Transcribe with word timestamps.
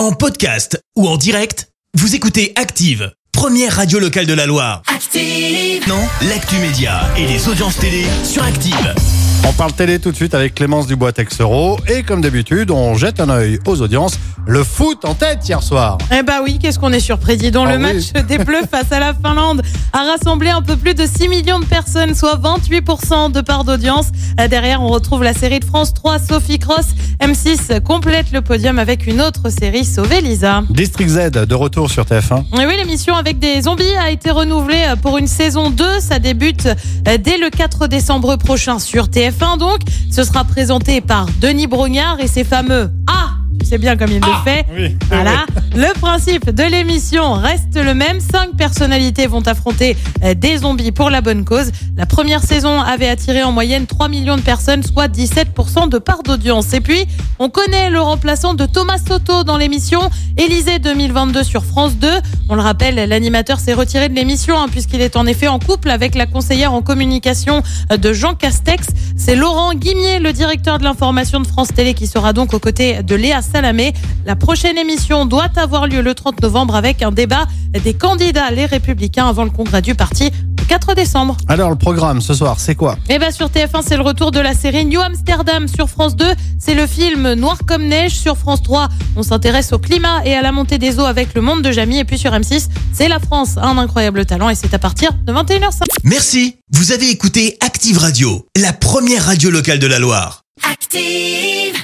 En 0.00 0.12
podcast 0.12 0.82
ou 0.96 1.06
en 1.06 1.18
direct, 1.18 1.68
vous 1.92 2.14
écoutez 2.14 2.54
Active, 2.56 3.12
première 3.32 3.76
radio 3.76 3.98
locale 3.98 4.24
de 4.24 4.32
la 4.32 4.46
Loire. 4.46 4.80
Active. 4.86 5.86
Non, 5.86 6.00
l'actu 6.22 6.56
média 6.56 7.02
et 7.18 7.26
les 7.26 7.46
audiences 7.48 7.76
télé 7.76 8.06
sur 8.24 8.42
Active. 8.42 8.94
On 9.48 9.52
parle 9.52 9.72
télé 9.72 9.98
tout 9.98 10.10
de 10.10 10.16
suite 10.16 10.34
avec 10.34 10.54
Clémence 10.54 10.86
Dubois-Texero. 10.86 11.78
Et 11.88 12.02
comme 12.02 12.20
d'habitude, 12.20 12.70
on 12.70 12.94
jette 12.94 13.20
un 13.20 13.28
œil 13.30 13.58
aux 13.66 13.80
audiences. 13.82 14.18
Le 14.46 14.64
foot 14.64 15.04
en 15.04 15.14
tête 15.14 15.46
hier 15.48 15.62
soir. 15.62 15.98
Eh 16.16 16.22
bah 16.22 16.40
oui, 16.42 16.58
qu'est-ce 16.58 16.78
qu'on 16.78 16.92
est 16.92 17.00
surpris, 17.00 17.36
dis 17.36 17.50
donc. 17.50 17.66
Ah 17.68 17.76
le 17.76 17.84
oui. 17.84 17.94
match 17.94 18.26
des 18.26 18.38
Bleus 18.38 18.62
face 18.70 18.90
à 18.90 18.98
la 18.98 19.12
Finlande 19.14 19.62
a 19.92 19.98
rassemblé 20.04 20.48
un 20.48 20.62
peu 20.62 20.76
plus 20.76 20.94
de 20.94 21.04
6 21.06 21.28
millions 21.28 21.60
de 21.60 21.66
personnes, 21.66 22.14
soit 22.14 22.36
28% 22.36 23.32
de 23.32 23.40
part 23.42 23.64
d'audience. 23.64 24.06
Euh, 24.40 24.48
Derrière, 24.48 24.82
on 24.82 24.88
retrouve 24.88 25.22
la 25.22 25.34
série 25.34 25.60
de 25.60 25.64
France 25.64 25.92
3, 25.94 26.18
Sophie 26.18 26.58
Cross. 26.58 26.86
M6 27.20 27.80
complète 27.82 28.32
le 28.32 28.40
podium 28.40 28.78
avec 28.78 29.06
une 29.06 29.20
autre 29.20 29.50
série, 29.50 29.84
Sauver 29.84 30.22
Lisa. 30.22 30.62
District 30.70 31.08
Z 31.10 31.30
de 31.32 31.54
retour 31.54 31.90
sur 31.90 32.04
TF1. 32.04 32.44
Et 32.60 32.66
oui, 32.66 32.76
l'émission 32.78 33.14
avec 33.14 33.38
des 33.38 33.62
zombies 33.62 33.94
a 33.96 34.10
été 34.10 34.30
renouvelée 34.30 34.84
euh, 34.88 34.96
pour 34.96 35.18
une 35.18 35.26
saison 35.26 35.68
2. 35.70 36.00
Ça 36.00 36.18
débute 36.18 36.66
euh, 36.66 37.18
dès 37.18 37.36
le 37.36 37.50
4 37.50 37.88
décembre 37.88 38.36
prochain 38.36 38.78
sur 38.78 39.06
TF1. 39.08 39.29
Donc, 39.58 39.80
ce 40.10 40.24
sera 40.24 40.44
présenté 40.44 41.00
par 41.00 41.26
Denis 41.40 41.66
Brognard 41.66 42.20
et 42.20 42.26
ses 42.26 42.44
fameux 42.44 42.90
Ah 43.06 43.30
tu 43.60 43.66
sais 43.66 43.78
bien 43.78 43.96
comme 43.96 44.10
il 44.10 44.20
le 44.20 44.42
fait. 44.42 44.64
oui, 44.74 44.96
Voilà. 45.08 45.44
Le 45.76 45.92
principe 46.00 46.50
de 46.50 46.62
l'émission 46.62 47.34
reste 47.34 47.76
le 47.76 47.94
même. 47.94 48.18
Cinq 48.20 48.56
personnalités 48.56 49.26
vont 49.26 49.42
affronter 49.46 49.96
euh, 50.24 50.34
des 50.34 50.58
zombies 50.58 50.92
pour 50.92 51.10
la 51.10 51.20
bonne 51.20 51.44
cause. 51.44 51.70
La 51.96 52.06
première 52.06 52.42
saison 52.42 52.80
avait 52.80 53.08
attiré 53.08 53.42
en 53.42 53.52
moyenne 53.52 53.86
3 53.86 54.08
millions 54.08 54.36
de 54.36 54.42
personnes, 54.42 54.82
soit 54.82 55.08
17% 55.08 55.88
de 55.90 55.98
part 55.98 56.22
d'audience. 56.22 56.72
Et 56.72 56.80
puis, 56.80 57.06
on 57.38 57.50
connaît 57.50 57.90
le 57.90 58.00
remplaçant 58.00 58.54
de 58.54 58.66
Thomas 58.66 58.98
Soto 58.98 59.44
dans 59.44 59.58
l'émission 59.58 60.00
Élysée 60.36 60.78
2022 60.78 61.44
sur 61.44 61.64
France 61.64 61.96
2. 61.96 62.08
On 62.48 62.54
le 62.54 62.62
rappelle, 62.62 62.94
l'animateur 63.08 63.60
s'est 63.60 63.74
retiré 63.74 64.08
de 64.08 64.14
l'émission 64.14 64.58
hein, 64.58 64.66
puisqu'il 64.70 65.02
est 65.02 65.16
en 65.16 65.26
effet 65.26 65.48
en 65.48 65.58
couple 65.58 65.90
avec 65.90 66.14
la 66.14 66.26
conseillère 66.26 66.72
en 66.72 66.82
communication 66.82 67.62
euh, 67.92 67.96
de 67.96 68.12
Jean 68.12 68.34
Castex. 68.34 68.86
C'est 69.22 69.36
Laurent 69.36 69.74
Guimier, 69.74 70.18
le 70.18 70.32
directeur 70.32 70.78
de 70.78 70.84
l'information 70.84 71.40
de 71.40 71.46
France 71.46 71.68
Télé, 71.68 71.92
qui 71.92 72.06
sera 72.06 72.32
donc 72.32 72.54
aux 72.54 72.58
côtés 72.58 73.02
de 73.02 73.14
Léa 73.14 73.42
Salamé. 73.42 73.92
La 74.24 74.34
prochaine 74.34 74.78
émission 74.78 75.26
doit 75.26 75.50
avoir 75.56 75.86
lieu 75.86 76.00
le 76.00 76.14
30 76.14 76.40
novembre 76.40 76.74
avec 76.74 77.02
un 77.02 77.12
débat 77.12 77.44
des 77.84 77.92
candidats, 77.92 78.50
les 78.50 78.64
républicains, 78.64 79.28
avant 79.28 79.44
le 79.44 79.50
congrès 79.50 79.82
du 79.82 79.94
parti 79.94 80.30
4 80.70 80.94
décembre. 80.94 81.36
Alors, 81.48 81.68
le 81.68 81.74
programme 81.74 82.20
ce 82.20 82.32
soir, 82.32 82.60
c'est 82.60 82.76
quoi? 82.76 82.96
Et 83.08 83.18
bien 83.18 83.32
sur 83.32 83.48
TF1, 83.48 83.82
c'est 83.84 83.96
le 83.96 84.04
retour 84.04 84.30
de 84.30 84.38
la 84.38 84.54
série 84.54 84.84
New 84.84 85.00
Amsterdam. 85.00 85.66
Sur 85.66 85.88
France 85.88 86.14
2, 86.14 86.24
c'est 86.60 86.74
le 86.74 86.86
film 86.86 87.32
Noir 87.32 87.58
comme 87.66 87.88
neige. 87.88 88.12
Sur 88.12 88.36
France 88.36 88.62
3, 88.62 88.88
on 89.16 89.24
s'intéresse 89.24 89.72
au 89.72 89.80
climat 89.80 90.24
et 90.24 90.36
à 90.36 90.42
la 90.42 90.52
montée 90.52 90.78
des 90.78 91.00
eaux 91.00 91.06
avec 91.06 91.34
le 91.34 91.40
monde 91.40 91.62
de 91.62 91.72
Jamie. 91.72 91.98
Et 91.98 92.04
puis 92.04 92.18
sur 92.18 92.30
M6, 92.30 92.68
c'est 92.92 93.08
la 93.08 93.18
France, 93.18 93.56
un 93.56 93.78
incroyable 93.78 94.24
talent. 94.24 94.48
Et 94.48 94.54
c'est 94.54 94.72
à 94.72 94.78
partir 94.78 95.10
de 95.12 95.32
21h05. 95.32 95.86
Merci, 96.04 96.58
vous 96.70 96.92
avez 96.92 97.10
écouté 97.10 97.58
Active 97.60 97.98
Radio, 97.98 98.46
la 98.56 98.72
première 98.72 99.24
radio 99.26 99.50
locale 99.50 99.80
de 99.80 99.88
la 99.88 99.98
Loire. 99.98 100.44
Active. 100.70 101.80